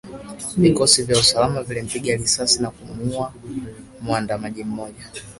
Vikosi 0.57 1.03
vya 1.03 1.19
usalama 1.19 1.63
vilimpiga 1.63 2.15
risasi 2.17 2.61
na 2.61 2.71
kumuuwa 2.71 3.33
muandamanaji 4.01 4.63
mmoja 4.63 5.09